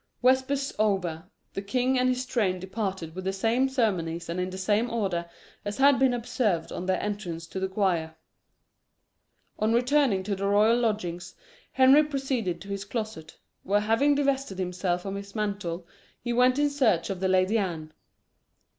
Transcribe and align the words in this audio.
Vespers 0.23 0.73
over, 0.79 1.29
the 1.53 1.61
king 1.61 1.99
and 1.99 2.09
his 2.09 2.25
train 2.25 2.57
departed 2.59 3.13
with 3.13 3.23
the 3.23 3.31
same 3.31 3.69
ceremonies 3.69 4.29
and 4.29 4.39
in 4.39 4.49
the 4.49 4.57
same 4.57 4.89
order 4.89 5.29
as 5.63 5.77
had 5.77 5.99
been 5.99 6.11
observed 6.11 6.71
on 6.71 6.87
their 6.87 6.99
entrance 6.99 7.45
to 7.45 7.59
the 7.59 7.67
choir. 7.67 8.15
On 9.59 9.73
returning 9.73 10.23
to 10.23 10.35
the 10.35 10.47
royal 10.47 10.79
lodgings, 10.79 11.35
Henry 11.73 12.03
proceeded 12.03 12.61
to 12.61 12.69
his 12.69 12.83
closet, 12.83 13.37
where 13.61 13.81
having 13.81 14.15
divested 14.15 14.57
himself 14.57 15.05
of 15.05 15.13
his 15.13 15.35
mantle, 15.35 15.85
he 16.19 16.33
went 16.33 16.57
in 16.57 16.71
search 16.71 17.11
of 17.11 17.19
the 17.19 17.27
Lady 17.27 17.59
Anne. 17.59 17.93